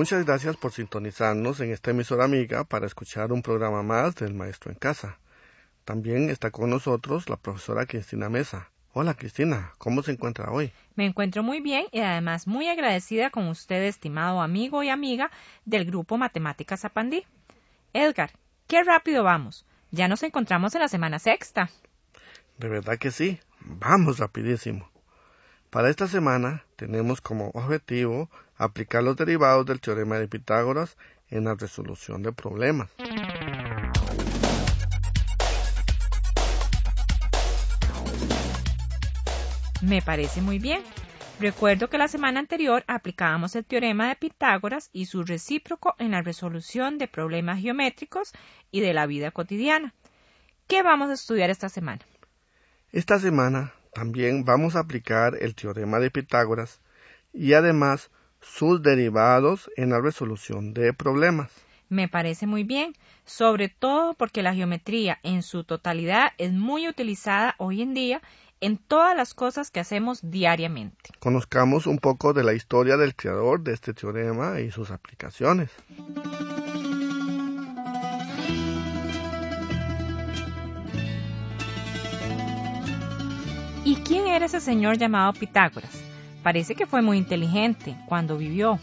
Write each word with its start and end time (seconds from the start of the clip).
Muchas 0.00 0.24
gracias 0.24 0.56
por 0.56 0.72
sintonizarnos 0.72 1.60
en 1.60 1.72
esta 1.72 1.90
emisora 1.90 2.24
amiga 2.24 2.64
para 2.64 2.86
escuchar 2.86 3.32
un 3.32 3.42
programa 3.42 3.82
más 3.82 4.14
del 4.14 4.32
Maestro 4.32 4.72
en 4.72 4.78
Casa. 4.78 5.18
También 5.84 6.30
está 6.30 6.50
con 6.50 6.70
nosotros 6.70 7.28
la 7.28 7.36
profesora 7.36 7.84
Cristina 7.84 8.30
Mesa. 8.30 8.70
Hola 8.94 9.12
Cristina, 9.12 9.74
¿cómo 9.76 10.02
se 10.02 10.12
encuentra 10.12 10.52
hoy? 10.52 10.72
Me 10.94 11.04
encuentro 11.04 11.42
muy 11.42 11.60
bien 11.60 11.84
y 11.92 12.00
además 12.00 12.46
muy 12.46 12.70
agradecida 12.70 13.28
con 13.28 13.48
usted, 13.48 13.82
estimado 13.82 14.40
amigo 14.40 14.82
y 14.82 14.88
amiga 14.88 15.30
del 15.66 15.84
grupo 15.84 16.16
Matemáticas 16.16 16.86
Apandí. 16.86 17.26
Edgar, 17.92 18.30
qué 18.68 18.82
rápido 18.82 19.22
vamos. 19.22 19.66
Ya 19.90 20.08
nos 20.08 20.22
encontramos 20.22 20.74
en 20.74 20.80
la 20.80 20.88
semana 20.88 21.18
sexta. 21.18 21.68
De 22.56 22.70
verdad 22.70 22.96
que 22.96 23.10
sí, 23.10 23.38
vamos 23.60 24.18
rapidísimo. 24.18 24.90
Para 25.70 25.88
esta 25.88 26.08
semana 26.08 26.64
tenemos 26.74 27.20
como 27.20 27.50
objetivo 27.54 28.28
aplicar 28.56 29.04
los 29.04 29.16
derivados 29.16 29.64
del 29.66 29.80
teorema 29.80 30.18
de 30.18 30.26
Pitágoras 30.26 30.96
en 31.28 31.44
la 31.44 31.54
resolución 31.54 32.24
de 32.24 32.32
problemas. 32.32 32.90
Me 39.80 40.02
parece 40.02 40.42
muy 40.42 40.58
bien. 40.58 40.82
Recuerdo 41.38 41.88
que 41.88 41.98
la 41.98 42.08
semana 42.08 42.40
anterior 42.40 42.82
aplicábamos 42.88 43.54
el 43.54 43.64
teorema 43.64 44.08
de 44.08 44.16
Pitágoras 44.16 44.90
y 44.92 45.06
su 45.06 45.22
recíproco 45.22 45.94
en 45.98 46.10
la 46.10 46.22
resolución 46.22 46.98
de 46.98 47.06
problemas 47.06 47.60
geométricos 47.60 48.32
y 48.72 48.80
de 48.80 48.92
la 48.92 49.06
vida 49.06 49.30
cotidiana. 49.30 49.94
¿Qué 50.66 50.82
vamos 50.82 51.10
a 51.10 51.14
estudiar 51.14 51.48
esta 51.48 51.68
semana? 51.68 52.00
Esta 52.90 53.20
semana 53.20 53.72
también 53.92 54.44
vamos 54.44 54.76
a 54.76 54.80
aplicar 54.80 55.36
el 55.40 55.54
teorema 55.54 55.98
de 55.98 56.10
Pitágoras 56.10 56.80
y 57.32 57.54
además 57.54 58.10
sus 58.40 58.82
derivados 58.82 59.70
en 59.76 59.90
la 59.90 60.00
resolución 60.00 60.72
de 60.72 60.92
problemas. 60.92 61.50
Me 61.88 62.08
parece 62.08 62.46
muy 62.46 62.62
bien, 62.62 62.94
sobre 63.24 63.68
todo 63.68 64.14
porque 64.14 64.42
la 64.42 64.54
geometría 64.54 65.18
en 65.22 65.42
su 65.42 65.64
totalidad 65.64 66.32
es 66.38 66.52
muy 66.52 66.88
utilizada 66.88 67.56
hoy 67.58 67.82
en 67.82 67.94
día 67.94 68.22
en 68.60 68.76
todas 68.76 69.16
las 69.16 69.34
cosas 69.34 69.70
que 69.70 69.80
hacemos 69.80 70.20
diariamente. 70.22 71.10
Conozcamos 71.18 71.86
un 71.86 71.98
poco 71.98 72.32
de 72.32 72.44
la 72.44 72.52
historia 72.52 72.96
del 72.96 73.16
creador 73.16 73.62
de 73.62 73.72
este 73.72 73.94
teorema 73.94 74.60
y 74.60 74.70
sus 74.70 74.90
aplicaciones. 74.90 75.70
Quién 84.10 84.26
era 84.26 84.46
ese 84.46 84.58
señor 84.58 84.98
llamado 84.98 85.32
Pitágoras? 85.34 86.02
Parece 86.42 86.74
que 86.74 86.84
fue 86.84 87.00
muy 87.00 87.16
inteligente 87.16 87.96
cuando 88.08 88.36
vivió. 88.36 88.80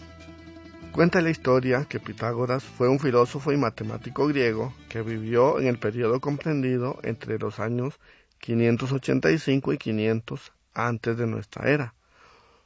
Cuenta 0.94 1.20
la 1.20 1.30
historia 1.30 1.84
que 1.84 2.00
Pitágoras 2.00 2.64
fue 2.64 2.88
un 2.88 2.98
filósofo 2.98 3.52
y 3.52 3.58
matemático 3.58 4.26
griego 4.28 4.74
que 4.88 5.02
vivió 5.02 5.60
en 5.60 5.68
el 5.68 5.80
periodo 5.80 6.22
comprendido 6.22 6.98
entre 7.04 7.38
los 7.40 7.60
años 7.60 8.00
585 8.40 9.74
y 9.74 9.78
500 9.78 10.54
antes 10.74 11.18
de 11.18 11.28
nuestra 11.28 11.70
era. 11.72 11.94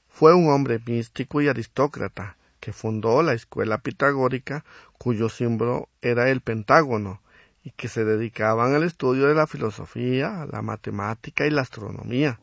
Fue 0.07 0.35
un 0.35 0.51
hombre 0.51 0.79
místico 0.85 1.41
y 1.41 1.47
aristócrata 1.47 2.37
que 2.59 2.73
fundó 2.73 3.23
la 3.23 3.33
escuela 3.33 3.79
pitagórica 3.79 4.63
cuyo 4.99 5.29
símbolo 5.29 5.89
era 6.03 6.29
el 6.29 6.41
pentágono 6.41 7.21
y 7.63 7.71
que 7.71 7.87
se 7.87 8.05
dedicaban 8.05 8.75
al 8.75 8.83
estudio 8.83 9.25
de 9.25 9.33
la 9.33 9.47
filosofía, 9.47 10.45
la 10.51 10.61
matemática 10.61 11.47
y 11.47 11.49
la 11.49 11.61
astronomía. 11.61 12.39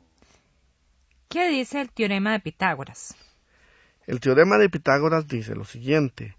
¿Qué 1.28 1.50
dice 1.50 1.82
el 1.82 1.90
teorema 1.90 2.32
de 2.32 2.40
Pitágoras? 2.40 3.14
El 4.06 4.18
teorema 4.18 4.56
de 4.56 4.70
Pitágoras 4.70 5.28
dice 5.28 5.54
lo 5.54 5.66
siguiente. 5.66 6.34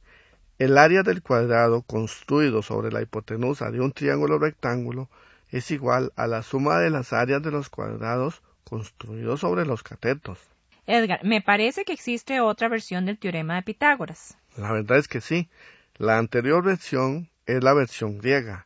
El 0.58 0.80
área 0.80 1.04
del 1.04 1.22
cuadrado 1.22 1.84
construido 1.84 2.64
sobre 2.64 2.92
la 2.92 3.04
hipotenusa 3.04 3.70
de 3.70 3.82
un 3.82 3.92
triángulo 3.92 4.40
rectángulo 4.40 5.08
es 5.52 5.70
igual 5.70 6.12
a 6.16 6.26
la 6.26 6.42
suma 6.42 6.80
de 6.80 6.90
las 6.90 7.14
áreas 7.14 7.44
de 7.44 7.52
los 7.52 7.70
cuadrados 7.70 8.42
construidos 8.64 9.42
sobre 9.42 9.64
los 9.64 9.84
catetos. 9.84 10.40
Edgar, 10.88 11.24
me 11.24 11.42
parece 11.42 11.86
que 11.86 11.94
existe 11.94 12.42
otra 12.42 12.68
versión 12.68 13.06
del 13.06 13.20
teorema 13.20 13.58
de 13.58 13.62
Pitágoras. 13.62 14.40
La 14.58 14.72
verdad 14.72 14.98
es 14.98 15.08
que 15.08 15.22
sí. 15.22 15.50
La 15.98 16.18
anterior 16.18 16.64
versión 16.64 17.30
es 17.46 17.64
la 17.64 17.76
versión 17.76 18.18
griega, 18.18 18.66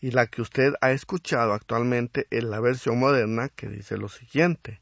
y 0.00 0.10
la 0.10 0.26
que 0.26 0.42
usted 0.42 0.72
ha 0.80 0.90
escuchado 0.90 1.52
actualmente 1.52 2.26
es 2.30 2.42
la 2.42 2.58
versión 2.58 2.98
moderna 2.98 3.50
que 3.50 3.68
dice 3.68 3.96
lo 3.98 4.08
siguiente. 4.08 4.80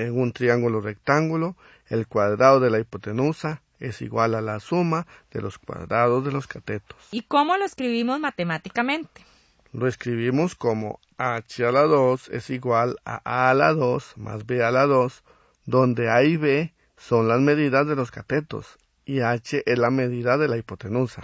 En 0.00 0.18
un 0.18 0.32
triángulo 0.32 0.80
rectángulo, 0.80 1.56
el 1.88 2.06
cuadrado 2.06 2.58
de 2.58 2.70
la 2.70 2.78
hipotenusa 2.78 3.60
es 3.80 4.00
igual 4.00 4.34
a 4.34 4.40
la 4.40 4.58
suma 4.58 5.06
de 5.30 5.42
los 5.42 5.58
cuadrados 5.58 6.24
de 6.24 6.32
los 6.32 6.46
catetos. 6.46 6.96
¿Y 7.10 7.20
cómo 7.22 7.58
lo 7.58 7.66
escribimos 7.66 8.18
matemáticamente? 8.18 9.26
Lo 9.72 9.86
escribimos 9.86 10.54
como 10.54 11.00
h 11.18 11.66
a 11.66 11.70
la 11.70 11.82
2 11.82 12.30
es 12.30 12.48
igual 12.48 12.96
a 13.04 13.20
a 13.24 13.50
a 13.50 13.54
la 13.54 13.74
2 13.74 14.16
más 14.16 14.46
b 14.46 14.64
a 14.64 14.70
la 14.70 14.86
2, 14.86 15.22
donde 15.66 16.08
a 16.08 16.22
y 16.24 16.38
b 16.38 16.72
son 16.96 17.28
las 17.28 17.40
medidas 17.40 17.86
de 17.86 17.94
los 17.94 18.10
catetos 18.10 18.78
y 19.04 19.20
h 19.20 19.62
es 19.66 19.78
la 19.78 19.90
medida 19.90 20.38
de 20.38 20.48
la 20.48 20.56
hipotenusa. 20.56 21.20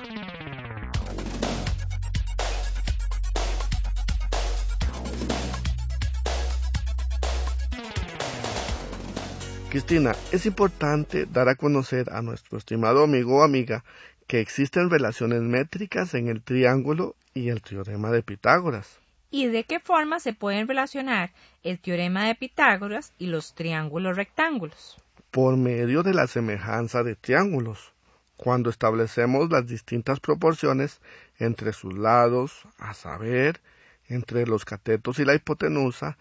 Cristina, 9.77 10.17
es 10.33 10.47
importante 10.47 11.27
dar 11.27 11.51
a 11.51 11.55
conocer 11.55 12.09
a 12.11 12.23
nuestro 12.23 12.57
estimado 12.57 13.05
amigo 13.05 13.41
o 13.41 13.43
amiga 13.43 13.85
que 14.27 14.41
existen 14.41 14.89
relaciones 14.89 15.43
métricas 15.43 16.15
en 16.15 16.29
el 16.29 16.41
triángulo 16.41 17.15
y 17.35 17.51
el 17.51 17.61
teorema 17.61 18.11
de 18.11 18.23
Pitágoras. 18.23 18.99
¿Y 19.31 19.49
de 19.49 19.65
qué 19.65 19.79
forma 19.79 20.19
se 20.19 20.33
pueden 20.33 20.67
relacionar 20.67 21.31
el 21.63 21.79
teorema 21.79 22.27
de 22.27 22.35
Pitágoras 22.35 23.13
y 23.19 23.27
los 23.27 23.55
triángulos 23.55 24.17
rectángulos? 24.17 24.97
Por 25.31 25.59
medio 25.59 26.03
de 26.03 26.15
la 26.15 26.27
semejanza 26.27 27.03
de 27.03 27.15
triángulos, 27.15 27.93
cuando 28.39 28.71
establecemos 28.71 29.51
las 29.51 29.67
distintas 29.67 30.21
proporciones 30.21 31.03
entre 31.39 31.75
sus 31.75 31.93
lados, 31.93 32.63
a 32.79 32.95
saber, 32.95 33.61
entre 34.09 34.47
los 34.47 34.65
catetos 34.65 35.19
y 35.19 35.27
la 35.27 35.35
hipotenusa, 35.35 36.17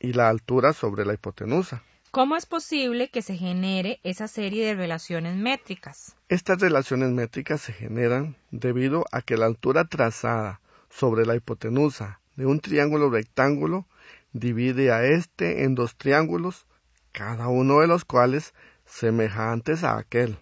y 0.00 0.14
la 0.14 0.30
altura 0.30 0.72
sobre 0.72 1.04
la 1.04 1.12
hipotenusa. 1.12 1.82
¿Cómo 2.14 2.36
es 2.36 2.46
posible 2.46 3.08
que 3.08 3.22
se 3.22 3.36
genere 3.36 3.98
esa 4.04 4.28
serie 4.28 4.64
de 4.64 4.76
relaciones 4.76 5.34
métricas? 5.34 6.14
Estas 6.28 6.60
relaciones 6.60 7.10
métricas 7.10 7.60
se 7.60 7.72
generan 7.72 8.36
debido 8.52 9.04
a 9.10 9.20
que 9.20 9.36
la 9.36 9.46
altura 9.46 9.86
trazada 9.86 10.60
sobre 10.90 11.26
la 11.26 11.34
hipotenusa 11.34 12.20
de 12.36 12.46
un 12.46 12.60
triángulo 12.60 13.10
rectángulo 13.10 13.84
divide 14.32 14.92
a 14.92 15.02
este 15.02 15.64
en 15.64 15.74
dos 15.74 15.96
triángulos, 15.96 16.68
cada 17.10 17.48
uno 17.48 17.80
de 17.80 17.88
los 17.88 18.04
cuales 18.04 18.54
semejantes 18.84 19.82
a 19.82 19.98
aquel. 19.98 20.38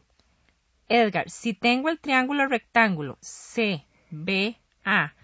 Edgar, 0.91 1.31
si 1.31 1.55
tengo 1.55 1.89
el 1.89 1.99
triángulo 1.99 2.49
rectángulo 2.49 3.17
C, 3.23 3.87
B, 4.11 4.59
A, 4.85 5.15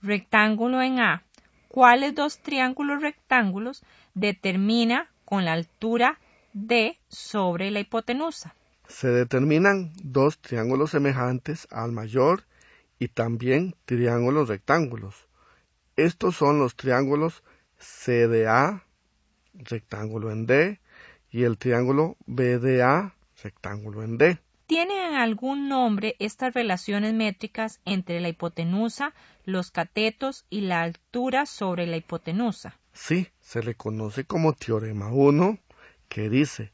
rectángulo 0.00 0.82
en 0.82 0.98
A, 0.98 1.22
¿cuáles 1.68 2.12
dos 2.16 2.40
triángulos 2.40 3.00
rectángulos 3.00 3.84
determina 4.14 5.11
con 5.32 5.46
la 5.46 5.54
altura 5.54 6.18
D 6.52 6.98
sobre 7.08 7.70
la 7.70 7.80
hipotenusa. 7.80 8.54
Se 8.86 9.08
determinan 9.08 9.94
dos 10.02 10.38
triángulos 10.38 10.90
semejantes 10.90 11.66
al 11.70 11.90
mayor 11.90 12.44
y 12.98 13.08
también 13.08 13.74
triángulos 13.86 14.50
rectángulos. 14.50 15.14
Estos 15.96 16.36
son 16.36 16.58
los 16.58 16.76
triángulos 16.76 17.42
CDA, 17.78 18.84
rectángulo 19.54 20.30
en 20.30 20.44
D, 20.44 20.80
y 21.30 21.44
el 21.44 21.56
triángulo 21.56 22.18
BDA, 22.26 23.14
rectángulo 23.42 24.02
en 24.02 24.18
D. 24.18 24.38
¿Tienen 24.66 25.14
algún 25.14 25.70
nombre 25.70 26.14
estas 26.18 26.52
relaciones 26.52 27.14
métricas 27.14 27.80
entre 27.86 28.20
la 28.20 28.28
hipotenusa, 28.28 29.14
los 29.46 29.70
catetos 29.70 30.44
y 30.50 30.60
la 30.60 30.82
altura 30.82 31.46
sobre 31.46 31.86
la 31.86 31.96
hipotenusa? 31.96 32.76
Sí, 32.92 33.28
se 33.40 33.62
le 33.62 33.74
conoce 33.74 34.24
como 34.24 34.52
teorema 34.52 35.08
1, 35.08 35.58
que 36.08 36.28
dice 36.28 36.72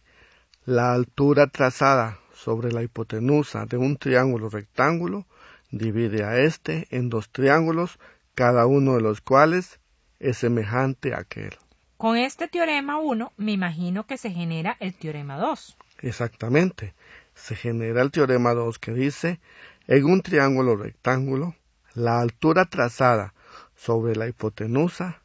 la 0.65 0.93
altura 0.93 1.47
trazada 1.47 2.19
sobre 2.35 2.73
la 2.73 2.83
hipotenusa 2.83 3.65
de 3.65 3.79
un 3.79 3.97
triángulo 3.97 4.51
rectángulo 4.51 5.27
divide 5.71 6.25
a 6.25 6.39
éste 6.41 6.87
en 6.91 7.09
dos 7.09 7.31
triángulos, 7.31 7.99
cada 8.35 8.67
uno 8.67 8.95
de 8.95 9.01
los 9.01 9.21
cuales 9.21 9.81
es 10.19 10.39
semejante 10.39 11.15
a 11.15 11.21
aquel. 11.21 11.57
Con 11.97 12.17
este 12.17 12.49
teorema 12.49 12.99
1 12.99 13.33
me 13.37 13.53
imagino 13.53 14.07
que 14.07 14.19
se 14.19 14.31
genera 14.31 14.77
el 14.81 14.95
teorema 14.95 15.37
2. 15.39 15.77
Exactamente. 16.01 16.95
Se 17.35 17.57
genera 17.57 18.03
el 18.03 18.11
teorema 18.11 18.55
2 18.55 18.79
que 18.79 18.93
dice, 18.93 19.41
en 19.87 20.05
un 20.05 20.23
triángulo 20.23 20.77
rectángulo, 20.77 21.55
la 21.95 22.21
altura 22.21 22.67
trazada 22.67 23.35
sobre 23.75 24.17
la 24.17 24.29
hipotenusa 24.29 25.23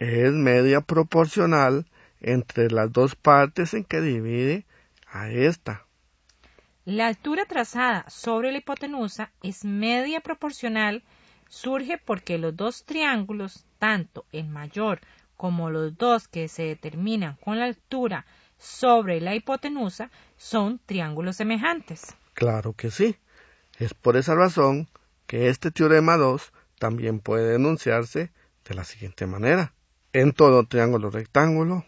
es 0.00 0.32
media 0.32 0.80
proporcional 0.80 1.86
entre 2.22 2.70
las 2.70 2.90
dos 2.90 3.14
partes 3.14 3.74
en 3.74 3.84
que 3.84 4.00
divide 4.00 4.66
a 5.06 5.28
esta. 5.28 5.84
La 6.86 7.06
altura 7.06 7.44
trazada 7.44 8.06
sobre 8.08 8.50
la 8.50 8.58
hipotenusa 8.58 9.30
es 9.42 9.64
media 9.64 10.20
proporcional, 10.20 11.04
surge 11.48 11.98
porque 11.98 12.38
los 12.38 12.56
dos 12.56 12.84
triángulos, 12.84 13.66
tanto 13.78 14.24
el 14.32 14.48
mayor 14.48 15.00
como 15.36 15.68
los 15.68 15.96
dos 15.98 16.28
que 16.28 16.48
se 16.48 16.62
determinan 16.62 17.36
con 17.44 17.58
la 17.58 17.66
altura 17.66 18.24
sobre 18.56 19.20
la 19.20 19.34
hipotenusa, 19.34 20.10
son 20.38 20.80
triángulos 20.86 21.36
semejantes. 21.36 22.16
Claro 22.32 22.72
que 22.72 22.90
sí. 22.90 23.16
Es 23.78 23.92
por 23.92 24.16
esa 24.16 24.34
razón 24.34 24.88
que 25.26 25.50
este 25.50 25.70
teorema 25.70 26.16
2 26.16 26.52
también 26.78 27.20
puede 27.20 27.56
enunciarse 27.56 28.32
de 28.64 28.74
la 28.74 28.84
siguiente 28.84 29.26
manera. 29.26 29.74
En 30.12 30.32
todo 30.32 30.64
triángulo 30.64 31.10
rectángulo, 31.10 31.84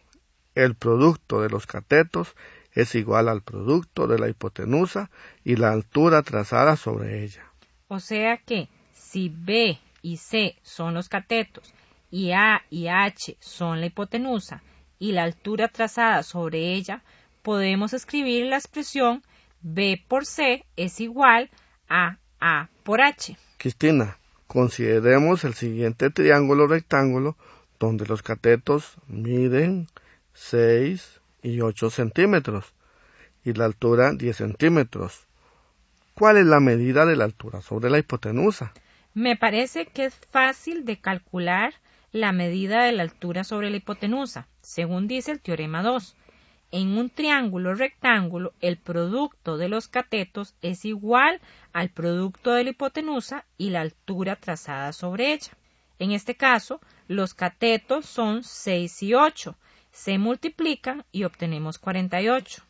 el 0.55 0.77
producto 0.77 1.41
de 1.41 1.51
los 1.51 1.67
catetos 1.67 2.37
es 2.73 2.95
igual 2.95 3.29
al 3.29 3.43
producto 3.43 4.07
de 4.07 4.19
la 4.19 4.29
hipotenusa 4.29 5.11
y 5.43 5.57
la 5.57 5.73
altura 5.73 6.23
trazada 6.23 6.77
sobre 6.77 7.25
ella. 7.25 7.45
O 7.89 7.99
sea 7.99 8.39
que 8.39 8.69
si 8.93 9.29
B 9.29 9.79
y 10.03 10.19
C 10.19 10.57
son 10.63 10.95
los 10.95 11.09
catetos 11.09 11.75
y 12.11 12.31
A 12.31 12.63
y 12.71 12.87
H 12.87 13.37
son 13.41 13.81
la 13.81 13.87
hipotenusa 13.87 14.63
y 15.01 15.13
la 15.13 15.25
altura 15.25 15.67
trazada 15.67 16.23
sobre 16.23 16.75
ella, 16.75 17.03
podemos 17.43 17.93
escribir 17.93 18.47
la 18.47 18.57
expresión 18.57 19.23
B 19.63 20.01
por 20.07 20.27
C 20.27 20.65
es 20.77 21.01
igual 21.01 21.51
a 21.89 22.19
A 22.41 22.69
por 22.85 23.01
H. 23.01 23.37
Cristina, 23.59 24.17
consideremos 24.47 25.43
el 25.43 25.55
siguiente 25.55 26.11
triángulo 26.11 26.69
rectángulo 26.69 27.37
donde 27.87 28.06
los 28.06 28.23
catetos 28.23 28.94
miden 29.08 29.88
6 30.34 31.20
y 31.43 31.61
8 31.61 31.90
centímetros 31.90 32.73
y 33.44 33.55
la 33.55 33.64
altura 33.64 34.12
10 34.12 34.37
centímetros. 34.37 35.26
¿Cuál 36.14 36.37
es 36.37 36.46
la 36.46 36.61
medida 36.61 37.05
de 37.06 37.17
la 37.17 37.25
altura 37.25 37.61
sobre 37.61 37.90
la 37.90 37.99
hipotenusa? 37.99 38.73
Me 39.14 39.37
parece 39.37 39.87
que 39.87 40.05
es 40.05 40.14
fácil 40.31 40.84
de 40.84 41.00
calcular 41.00 41.75
la 42.12 42.31
medida 42.31 42.84
de 42.84 42.93
la 42.93 43.02
altura 43.02 43.43
sobre 43.43 43.69
la 43.69 43.79
hipotenusa, 43.79 44.46
según 44.61 45.08
dice 45.08 45.32
el 45.32 45.40
teorema 45.40 45.82
2. 45.82 46.17
En 46.70 46.96
un 46.96 47.11
triángulo 47.11 47.75
rectángulo, 47.75 48.52
el 48.61 48.76
producto 48.76 49.56
de 49.56 49.69
los 49.69 49.88
catetos 49.88 50.55
es 50.62 50.84
igual 50.84 51.40
al 51.73 51.88
producto 51.88 52.52
de 52.55 52.62
la 52.62 52.70
hipotenusa 52.70 53.44
y 53.58 53.70
la 53.70 53.81
altura 53.81 54.37
trazada 54.37 54.93
sobre 54.93 55.32
ella. 55.32 55.52
En 56.03 56.11
este 56.11 56.35
caso, 56.35 56.81
los 57.07 57.33
catetos 57.33 58.07
son 58.07 58.43
6 58.43 59.05
y 59.05 59.15
8, 59.15 59.55
se 59.93 60.19
multiplican 60.19 61.05
y 61.13 61.23
obtenemos 61.23 61.79
48. 61.79 62.61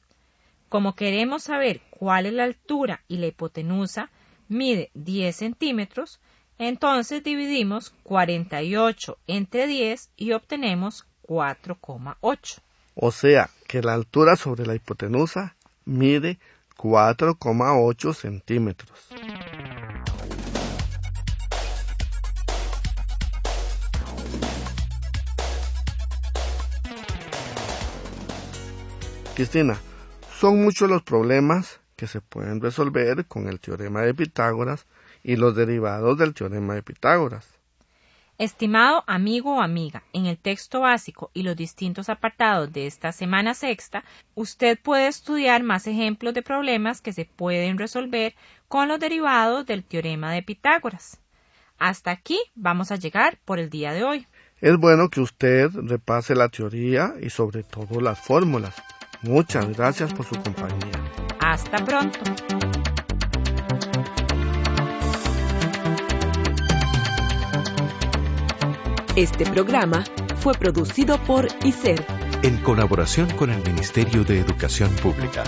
Como 0.68 0.94
queremos 0.94 1.44
saber 1.44 1.80
cuál 1.88 2.26
es 2.26 2.34
la 2.34 2.44
altura 2.44 3.00
y 3.08 3.16
la 3.16 3.28
hipotenusa 3.28 4.10
mide 4.48 4.90
10 4.92 5.34
centímetros, 5.34 6.20
entonces 6.58 7.24
dividimos 7.24 7.94
48 8.02 9.16
entre 9.26 9.66
10 9.66 10.10
y 10.18 10.32
obtenemos 10.32 11.06
4,8. 11.26 12.60
O 12.94 13.12
sea 13.12 13.48
que 13.66 13.80
la 13.80 13.94
altura 13.94 14.36
sobre 14.36 14.66
la 14.66 14.74
hipotenusa 14.74 15.56
mide 15.86 16.38
4,8 16.76 18.12
centímetros. 18.12 19.08
Cristina, 29.34 29.78
son 30.38 30.62
muchos 30.62 30.90
los 30.90 31.02
problemas 31.02 31.80
que 31.96 32.06
se 32.06 32.20
pueden 32.20 32.60
resolver 32.60 33.24
con 33.24 33.48
el 33.48 33.60
teorema 33.60 34.02
de 34.02 34.12
Pitágoras 34.12 34.86
y 35.24 35.36
los 35.36 35.56
derivados 35.56 36.18
del 36.18 36.34
teorema 36.34 36.74
de 36.74 36.82
Pitágoras. 36.82 37.48
Estimado 38.36 39.04
amigo 39.06 39.56
o 39.56 39.62
amiga, 39.62 40.02
en 40.12 40.26
el 40.26 40.36
texto 40.36 40.80
básico 40.80 41.30
y 41.32 41.44
los 41.44 41.56
distintos 41.56 42.10
apartados 42.10 42.72
de 42.74 42.86
esta 42.86 43.12
semana 43.12 43.54
sexta, 43.54 44.04
usted 44.34 44.78
puede 44.78 45.06
estudiar 45.06 45.62
más 45.62 45.86
ejemplos 45.86 46.34
de 46.34 46.42
problemas 46.42 47.00
que 47.00 47.14
se 47.14 47.24
pueden 47.24 47.78
resolver 47.78 48.34
con 48.68 48.88
los 48.88 49.00
derivados 49.00 49.64
del 49.64 49.82
teorema 49.82 50.30
de 50.32 50.42
Pitágoras. 50.42 51.18
Hasta 51.78 52.10
aquí 52.10 52.38
vamos 52.54 52.92
a 52.92 52.96
llegar 52.96 53.38
por 53.46 53.58
el 53.58 53.70
día 53.70 53.92
de 53.92 54.04
hoy. 54.04 54.26
Es 54.60 54.76
bueno 54.76 55.08
que 55.08 55.20
usted 55.20 55.70
repase 55.72 56.34
la 56.34 56.50
teoría 56.50 57.14
y 57.20 57.30
sobre 57.30 57.62
todo 57.62 58.00
las 58.00 58.20
fórmulas. 58.20 58.74
Muchas 59.22 59.76
gracias 59.76 60.12
por 60.12 60.26
su 60.26 60.34
compañía. 60.34 60.92
Hasta 61.40 61.84
pronto. 61.84 62.18
Este 69.14 69.44
programa 69.46 70.04
fue 70.38 70.54
producido 70.54 71.18
por 71.18 71.46
ICER 71.62 72.04
en 72.42 72.56
colaboración 72.58 73.30
con 73.36 73.50
el 73.50 73.62
Ministerio 73.62 74.24
de 74.24 74.40
Educación 74.40 74.90
Pública. 74.96 75.44